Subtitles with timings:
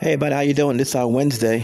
[0.00, 0.78] Hey, buddy, how you doing?
[0.78, 1.62] This is our Wednesday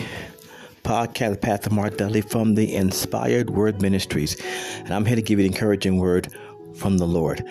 [0.82, 4.36] podcast, Pastor Mark Dudley from the Inspired Word Ministries,
[4.80, 6.28] and I'm here to give you an encouraging word
[6.74, 7.42] from the Lord.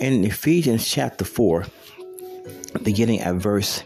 [0.00, 1.66] In Ephesians chapter four,
[2.82, 3.84] beginning at verse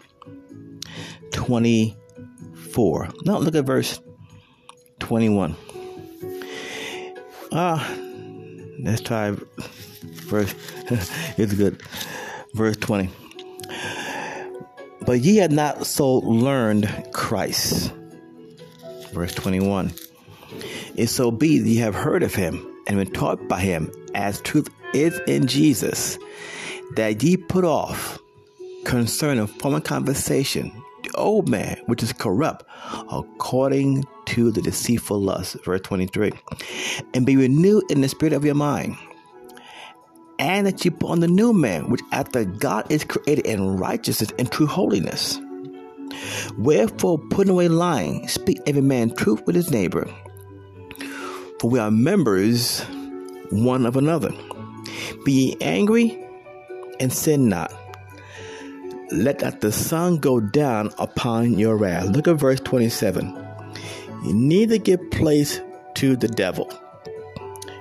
[1.33, 3.11] twenty-four.
[3.27, 4.01] No, look at verse
[4.99, 5.55] twenty-one.
[7.53, 7.87] Ah,
[8.83, 9.37] let's try
[10.25, 10.55] verse.
[11.37, 11.83] it's good.
[12.55, 13.11] Verse twenty.
[15.07, 17.93] But ye had not so learned Christ.
[19.13, 19.93] Verse 21.
[20.97, 24.69] If so be ye have heard of him and been taught by him, as truth
[24.93, 26.19] is in Jesus,
[26.97, 28.19] that ye put off
[28.85, 32.65] concerning former conversation the old man, which is corrupt,
[33.11, 35.57] according to the deceitful lust.
[35.65, 36.33] Verse 23.
[37.15, 38.97] And be renewed in the spirit of your mind
[40.39, 44.33] and that you put on the new man, which after God is created in righteousness
[44.39, 45.41] and true holiness.
[46.59, 50.09] Wherefore, putting away lying, speak every man truth with his neighbor,
[51.61, 52.81] for we are members
[53.51, 54.31] one of another.
[55.25, 56.23] Be ye angry
[57.01, 57.73] and sin not.
[59.13, 62.07] Let not the sun go down upon your wrath.
[62.07, 63.27] Look at verse 27.
[64.25, 65.61] You neither give place
[65.95, 66.73] to the devil.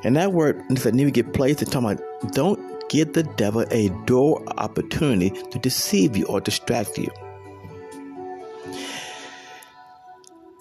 [0.05, 3.89] And that word said neither give place to talking about don't give the devil a
[4.05, 7.09] door opportunity to deceive you or distract you.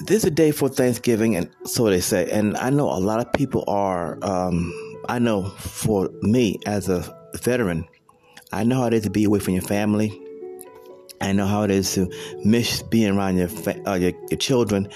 [0.01, 2.31] This is a day for Thanksgiving, and so they say.
[2.31, 4.19] And I know a lot of people are.
[4.23, 4.73] Um,
[5.11, 7.87] I know for me as a veteran,
[8.51, 10.19] I know how it is to be away from your family.
[11.21, 12.11] I know how it is to
[12.45, 13.49] miss being around your
[13.87, 14.89] uh, your, your, children.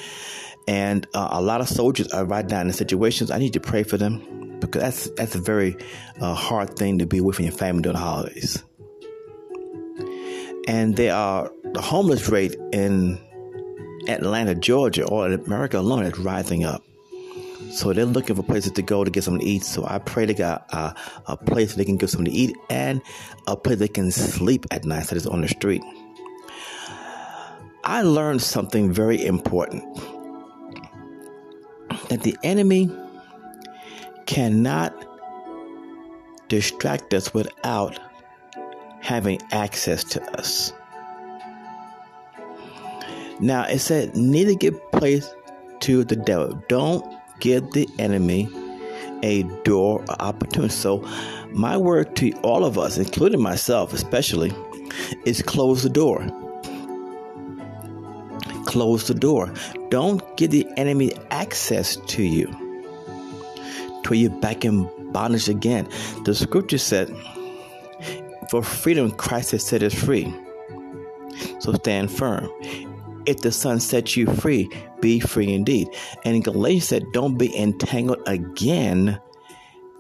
[0.69, 3.31] And uh, a lot of soldiers are right now in situations.
[3.31, 5.79] I need to pray for them because that's that's a very
[6.21, 8.63] uh, hard thing to be with in your family during the holidays.
[10.67, 13.19] And there are the homeless rate in
[14.09, 16.85] Atlanta, Georgia, or in America alone is rising up.
[17.71, 19.65] So they're looking for places to go to get something to eat.
[19.65, 23.01] So I pray they got a place they can get something to eat and
[23.47, 25.83] a place they can sleep at night that is on the street.
[27.85, 29.83] I learned something very important
[32.09, 32.91] that the enemy
[34.27, 34.95] cannot
[36.49, 37.99] distract us without
[39.01, 40.73] having access to us.
[43.41, 45.33] Now it said, neither give place
[45.81, 46.63] to the devil.
[46.69, 47.05] Don't
[47.41, 48.49] give the enemy
[49.23, 50.73] a door or opportunity.
[50.73, 50.99] So,
[51.51, 54.53] my word to all of us, including myself especially,
[55.25, 56.27] is close the door.
[58.69, 59.51] Close the door.
[59.89, 62.55] Don't give the enemy access to you
[64.05, 65.89] to you back in bondage again.
[66.27, 67.09] The scripture said,
[68.51, 70.31] For freedom Christ has set us free.
[71.61, 72.51] So stand firm.
[73.25, 75.89] If the Son sets you free, be free indeed.
[76.27, 79.19] And Galatians said, Don't be entangled again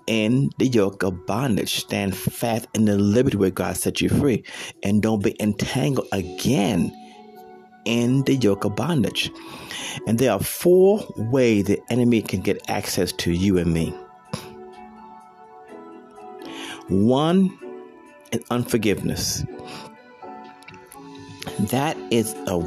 [0.06, 1.81] in the yoke of bondage.
[1.81, 4.45] Stand fast in the liberty where God set you free.
[4.83, 6.93] And don't be entangled again
[7.88, 9.32] in the yoke of bondage.
[10.06, 13.91] And there are four ways the enemy can get access to you and me.
[16.88, 17.59] One
[18.31, 19.44] is unforgiveness.
[21.59, 22.59] That is a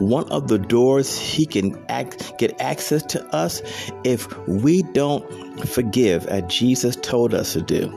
[0.00, 3.60] one of the doors he can act, get access to us
[4.02, 5.28] if we don't
[5.68, 7.88] forgive as Jesus told us to do.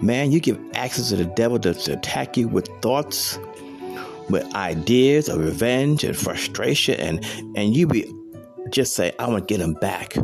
[0.00, 3.38] Man, you give access to the devil to, to attack you with thoughts,
[4.28, 7.24] with ideas of revenge and frustration, and
[7.56, 8.12] and you be
[8.70, 10.16] just say, "I want to get them back."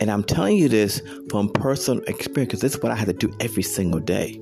[0.00, 3.12] And I'm telling you this from personal experience because this is what I had to
[3.12, 4.40] do every single day.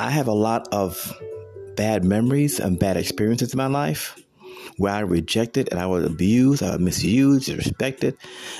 [0.00, 1.12] I have a lot of
[1.76, 4.18] bad memories and bad experiences in my life
[4.76, 8.16] where I rejected and I was abused, I was misused, disrespected.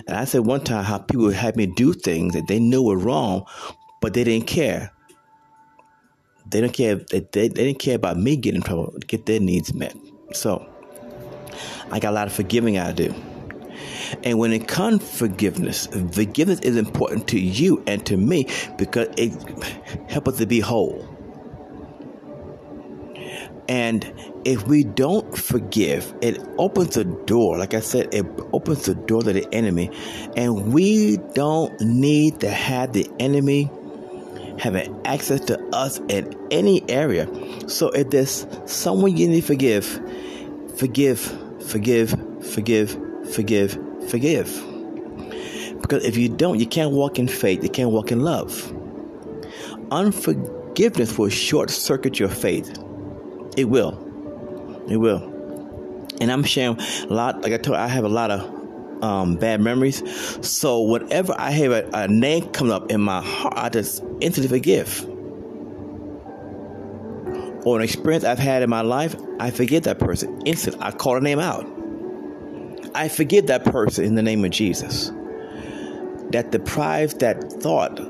[0.06, 2.96] And I said one time how people had me do things that they knew were
[2.96, 3.46] wrong,
[4.00, 4.92] but they didn't care.
[6.52, 6.96] They don't care.
[6.96, 9.96] They, they, they didn't care about me getting in trouble, get their needs met.
[10.32, 10.66] So
[11.90, 13.14] I got a lot of forgiving I do.
[14.22, 18.46] And when it comes forgiveness, forgiveness is important to you and to me
[18.76, 19.32] because it
[20.10, 21.08] helps us to be whole.
[23.68, 24.12] And
[24.44, 27.56] if we don't forgive, it opens the door.
[27.56, 29.90] Like I said, it opens the door to the enemy.
[30.36, 33.70] And we don't need to have the enemy
[34.62, 37.26] having access to us in any area.
[37.68, 39.84] So if there's someone you need to forgive,
[40.76, 41.20] forgive,
[41.68, 42.14] forgive,
[42.52, 42.96] forgive,
[43.34, 43.78] forgive,
[44.08, 44.46] forgive.
[45.80, 48.72] Because if you don't, you can't walk in faith, you can't walk in love.
[49.90, 52.70] Unforgiveness will short circuit your faith.
[53.56, 53.98] It will.
[54.88, 55.28] It will.
[56.20, 57.42] and I'm sharing a lot.
[57.42, 58.61] Like I told, you, I have a lot of
[59.02, 60.02] um, bad memories.
[60.46, 64.48] So whenever I have a, a name come up in my heart, I just instantly
[64.48, 65.04] forgive.
[67.64, 70.82] Or an experience I've had in my life, I forget that person instantly.
[70.82, 71.66] I call the name out.
[72.94, 75.10] I forgive that person in the name of Jesus.
[76.30, 78.00] That deprives that thought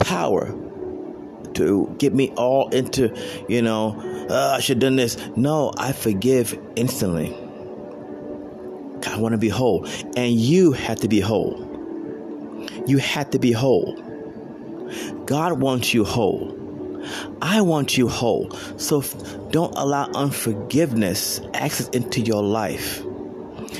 [0.00, 0.54] power
[1.54, 3.14] to get me all into,
[3.48, 4.00] you know,
[4.30, 5.16] uh, I should have done this.
[5.36, 7.36] No, I forgive instantly.
[9.20, 9.86] Want to be whole.
[10.16, 11.66] And you have to be whole.
[12.86, 13.94] You have to be whole.
[15.26, 16.56] God wants you whole.
[17.42, 18.50] I want you whole.
[18.76, 19.02] So
[19.50, 23.02] don't allow unforgiveness access into your life.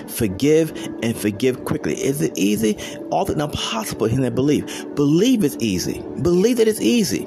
[0.08, 0.70] Forgive
[1.02, 1.94] and forgive quickly.
[1.94, 2.76] Is it easy?
[3.10, 4.94] All the impossible in that believe.
[4.94, 6.00] Believe it's easy.
[6.22, 7.24] Believe that it's easy.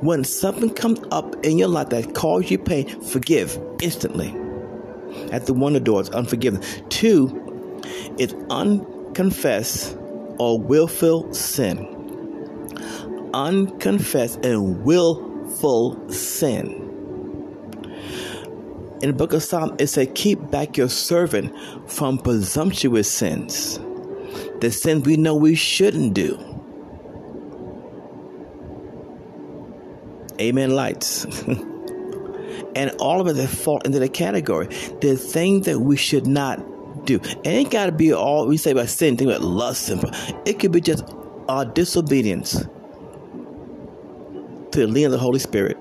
[0.00, 4.34] When something comes up in your life that causes you pain, forgive instantly.
[5.32, 6.82] At the one of the doors, unforgiveness.
[6.88, 7.80] Two,
[8.18, 9.96] it's unconfessed
[10.38, 11.96] or willful sin.
[13.32, 16.86] Unconfessed and willful sin.
[19.02, 21.54] In the book of Psalm, it said, Keep back your servant
[21.90, 23.78] from presumptuous sins,
[24.60, 26.38] the sins we know we shouldn't do.
[30.38, 31.26] Amen, lights.
[32.74, 34.66] and all of it that fall into the category.
[35.00, 36.58] The things that we should not
[37.04, 37.16] do.
[37.16, 39.88] It ain't got to be all we say about sin, think about lust.
[39.88, 40.04] And,
[40.44, 41.04] it could be just
[41.48, 42.52] our disobedience
[44.72, 45.76] to the leading of the Holy Spirit.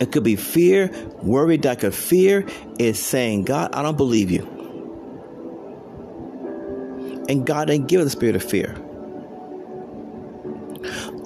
[0.00, 0.90] It could be fear,
[1.22, 2.46] worry, like a fear
[2.78, 4.56] is saying, God, I don't believe you.
[7.28, 8.74] And God didn't give us the spirit of fear.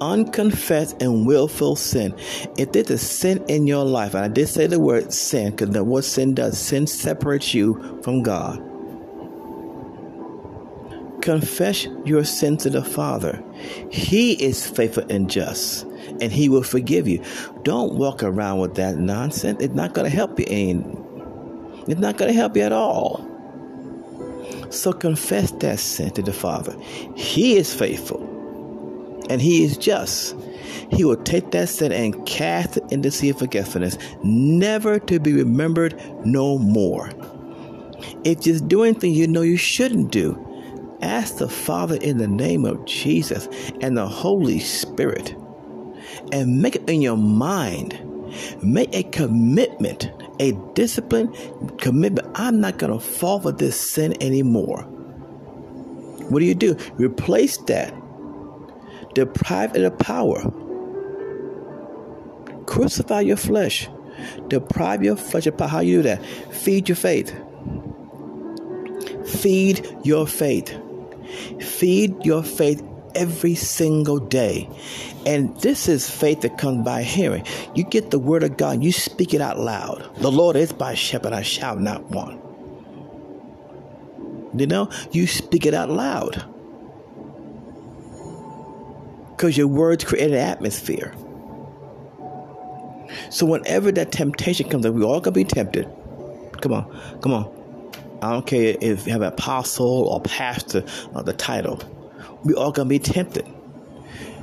[0.01, 2.15] Unconfessed and willful sin.
[2.57, 5.69] If there's a sin in your life, and I did say the word sin, because
[5.69, 8.61] what sin does, sin separates you from God.
[11.21, 13.43] Confess your sin to the Father.
[13.89, 15.85] He is faithful and just
[16.21, 17.23] and he will forgive you.
[17.63, 19.61] Don't walk around with that nonsense.
[19.61, 20.45] It's not going to help you.
[20.45, 23.31] And it's not going to help you at all.
[24.69, 26.75] So confess that sin to the Father.
[27.15, 28.34] He is faithful
[29.29, 30.35] and he is just.
[30.91, 35.19] He will take that sin and cast it into the sea of forgetfulness, never to
[35.19, 37.09] be remembered no more.
[38.23, 40.41] If you're doing things you know you shouldn't do,
[41.01, 43.47] ask the Father in the name of Jesus
[43.81, 45.35] and the Holy Spirit
[46.31, 47.99] and make it in your mind.
[48.61, 51.33] Make a commitment, a discipline
[51.77, 52.27] commitment.
[52.35, 54.83] I'm not going to fall for this sin anymore.
[56.29, 56.75] What do you do?
[56.95, 57.93] Replace that.
[59.15, 60.43] Deprive it of power.
[62.65, 63.89] Crucify your flesh.
[64.47, 65.67] Deprive your flesh of power.
[65.67, 66.25] How you do that?
[66.53, 67.33] Feed your faith.
[69.25, 70.77] Feed your faith.
[71.59, 72.83] Feed your faith
[73.15, 74.69] every single day.
[75.25, 77.45] And this is faith that comes by hearing.
[77.73, 80.09] You get the word of God, you speak it out loud.
[80.17, 82.41] The Lord is my shepherd, I shall not want.
[84.59, 86.45] You know, you speak it out loud.
[89.35, 91.13] Because your words create an atmosphere.
[93.29, 95.87] So whenever that temptation comes, up, we all gonna be tempted.
[96.61, 97.51] Come on, come on.
[98.21, 101.79] I don't care if you have an apostle or pastor or the title
[102.45, 103.45] we all gonna be tempted.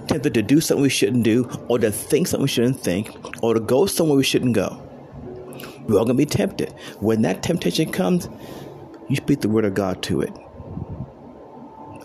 [0.08, 3.11] Tempted to do something we shouldn't do, or to think something we shouldn't think,
[3.42, 4.82] or to go somewhere we shouldn't go.
[5.87, 6.72] We're all gonna be tempted.
[6.99, 8.28] When that temptation comes,
[9.08, 10.32] you speak the word of God to it.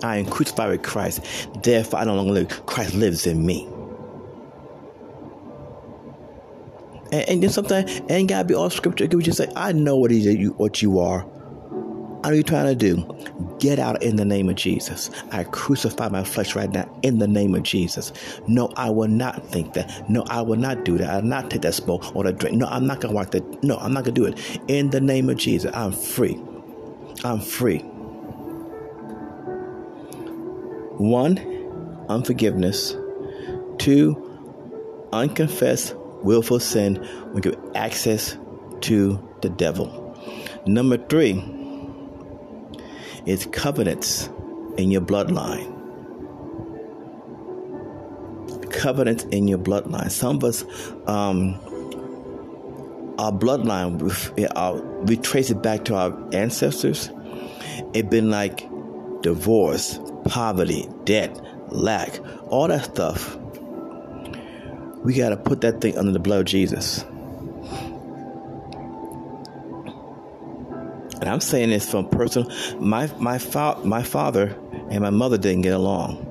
[0.04, 1.22] I am crucified with Christ,
[1.63, 2.66] therefore I no longer live.
[2.66, 3.68] Christ lives in me.
[7.12, 9.06] And, and then sometimes and God be all scripture.
[9.06, 11.22] It could just say, I know what you what you are.
[11.22, 13.58] What are you trying to do?
[13.60, 15.10] Get out in the name of Jesus.
[15.32, 18.12] I crucify my flesh right now in the name of Jesus.
[18.48, 20.10] No, I will not think that.
[20.10, 21.10] No, I will not do that.
[21.10, 22.58] I will not take that smoke or the drink.
[22.58, 23.63] No, I'm not to walk that.
[23.63, 24.60] No, I'm not to do it.
[24.68, 26.42] In the name of Jesus, I'm free.
[27.24, 27.86] I'm free.
[30.98, 31.38] One,
[32.10, 32.96] unforgiveness.
[33.77, 34.24] Two,
[35.13, 38.38] unconfessed willful sin will give access
[38.82, 40.04] to the devil.
[40.66, 41.44] Number three,
[43.27, 44.30] is covenants
[44.77, 45.74] in your bloodline.
[48.72, 50.10] Covenants in your bloodline.
[50.10, 50.63] Some of us,
[51.08, 51.56] um,
[53.20, 54.00] our bloodline,
[55.08, 57.12] we trace it back to our ancestors.
[57.94, 58.66] It's been like
[59.21, 63.38] divorce, poverty, debt, lack, all that stuff.
[65.03, 67.05] We got to put that thing under the blood of Jesus.
[71.27, 72.50] and I'm saying this from personal.
[72.79, 74.55] My my fa- my father
[74.89, 76.25] and my mother didn't get along,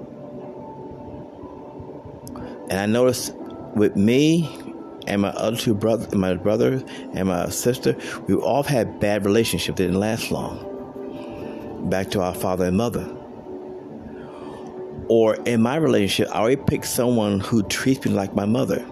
[2.71, 3.35] and I noticed
[3.75, 4.49] with me
[5.07, 9.77] and my other two brothers, my brother and my sister, we all had bad relationships.
[9.77, 10.76] They didn't last long.
[11.87, 13.05] Back to our father and mother.
[15.09, 18.85] Or in my relationship, I already picked someone who treats me like my mother.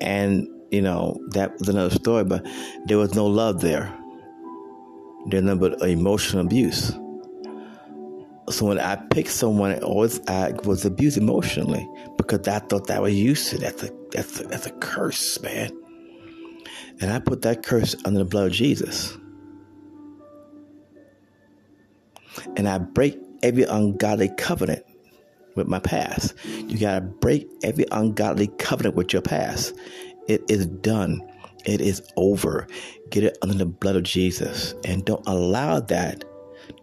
[0.00, 2.44] And, you know, that was another story, but
[2.86, 3.96] there was no love there.
[5.26, 6.92] There's nothing but emotional abuse.
[8.48, 13.00] So when I picked someone, it always I was abused emotionally because I thought that
[13.00, 13.58] was used to.
[13.58, 15.70] That's a that's a, that's a curse, man.
[17.00, 19.16] And I put that curse under the blood of Jesus.
[22.56, 24.84] And I break every ungodly covenant
[25.56, 26.34] with my past.
[26.44, 29.74] You got to break every ungodly covenant with your past.
[30.28, 31.20] It is done.
[31.64, 32.66] It is over.
[33.10, 34.74] Get it under the blood of Jesus.
[34.84, 36.24] And don't allow that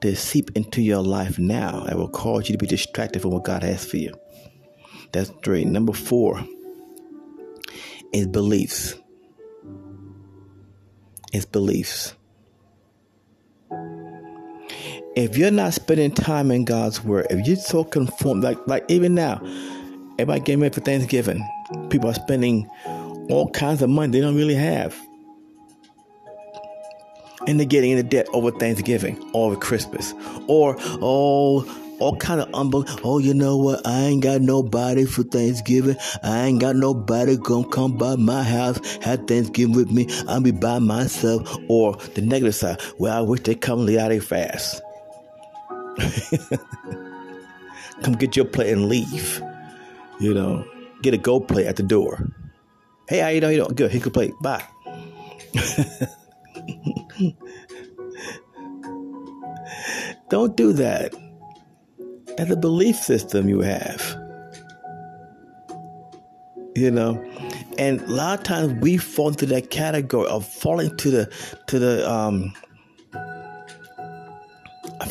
[0.01, 1.85] to seep into your life now.
[1.85, 4.13] It will cause you to be distracted from what God has for you.
[5.11, 5.65] That's three.
[5.65, 6.43] Number four
[8.13, 8.95] is beliefs.
[11.33, 12.13] It's beliefs.
[15.17, 19.15] If you're not spending time in God's word, if you're so conformed, like like even
[19.15, 19.41] now,
[20.19, 21.43] everybody getting ready for Thanksgiving,
[21.89, 22.69] people are spending
[23.27, 24.95] all kinds of money they don't really have.
[27.47, 30.13] And they're getting into debt over Thanksgiving, or over Christmas,
[30.47, 31.65] or oh,
[31.99, 32.87] all kind of unbelief.
[33.03, 33.87] Oh, you know what?
[33.87, 35.95] I ain't got nobody for Thanksgiving.
[36.21, 40.07] I ain't got nobody gonna come by my house, have Thanksgiving with me.
[40.27, 41.57] I'll be by myself.
[41.69, 42.79] Or the negative side.
[42.99, 44.83] Well, I wish they come late out fast.
[48.03, 49.41] Come get your plate and leave.
[50.19, 50.65] You know,
[51.01, 52.27] get a gold plate at the door.
[53.07, 53.53] Hey, how you doing?
[53.53, 53.75] You doing?
[53.75, 53.91] Good.
[53.91, 54.33] Here's your plate.
[54.41, 54.65] Bye.
[60.29, 61.13] Don't do that.
[62.37, 64.01] That's a belief system you have.
[66.75, 67.23] You know,
[67.79, 71.25] and a lot of times we fall into that category of falling to the
[71.67, 72.53] to the um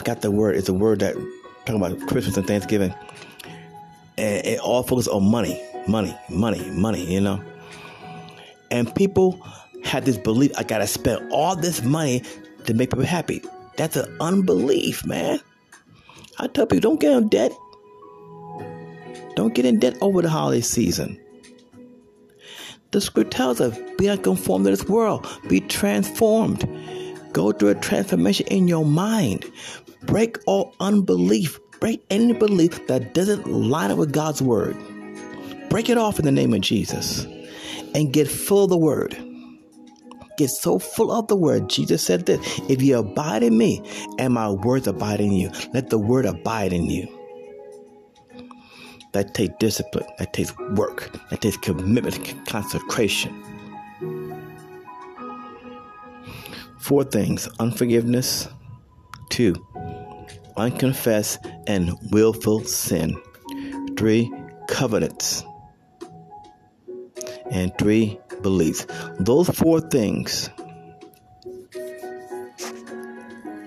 [0.07, 0.55] forgot the word.
[0.55, 1.17] It's a word that
[1.65, 2.95] talking about Christmas and Thanksgiving.
[4.17, 7.43] And it all focuses on money, money, money, money, you know.
[8.71, 9.45] And people
[9.83, 12.23] had this belief I gotta spend all this money
[12.67, 13.43] to make people happy.
[13.77, 15.41] That's an unbelief, man.
[16.39, 17.51] I tell people don't get in debt.
[19.35, 21.21] Don't get in debt over the holiday season.
[22.93, 26.65] The script tells us, be not to this world, be transformed.
[27.33, 29.51] Go through a transformation in your mind.
[30.07, 31.59] Break all unbelief.
[31.81, 34.77] Break any belief that doesn't line up with God's word.
[35.69, 37.25] Break it off in the name of Jesus
[37.95, 39.17] and get full of the word.
[40.39, 41.69] Get so full of the word.
[41.69, 43.83] Jesus said this If you abide in me
[44.19, 47.09] and my words abide in you, let the word abide in you.
[49.13, 53.43] That takes discipline, that takes work, that takes commitment, consecration.
[56.79, 58.47] Four things unforgiveness,
[59.31, 59.55] two,
[60.57, 63.21] unconfessed and willful sin.
[63.97, 64.33] Three,
[64.69, 65.45] covenants.
[67.51, 68.87] And three, beliefs.
[69.19, 70.51] Those four things,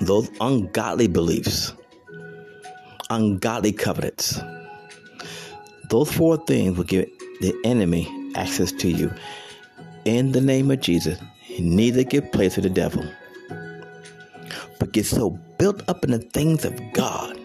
[0.02, 1.74] those ungodly beliefs,
[3.10, 4.40] ungodly covenants,
[5.90, 7.10] those four things will give
[7.42, 9.12] the enemy access to you.
[10.06, 11.20] In the name of Jesus,
[11.60, 13.04] neither give place to the devil
[14.80, 17.40] but get so built up in the things of God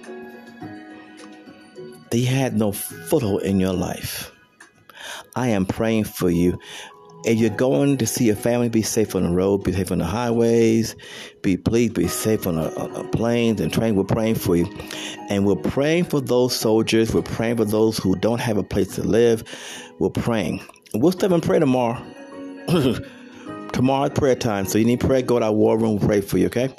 [2.15, 4.31] they had no foothold in your life.
[5.35, 6.61] I am praying for you.
[7.25, 9.99] If you're going to see your family, be safe on the road, be safe on
[9.99, 10.95] the highways,
[11.43, 13.97] be please be safe on, the planes and trains.
[13.97, 14.73] We're praying for you.
[15.29, 17.13] And we're praying for those soldiers.
[17.13, 19.43] We're praying for those who don't have a place to live.
[19.99, 20.63] We're praying.
[20.95, 22.01] We'll step and pray tomorrow.
[23.73, 24.67] tomorrow's prayer time.
[24.67, 26.73] So you need prayer, go to our war room, we'll pray for you, okay?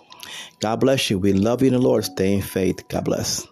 [0.60, 1.20] God bless you.
[1.20, 2.05] We love you in the Lord.
[2.05, 2.88] Stay in faith.
[2.89, 3.48] God bless.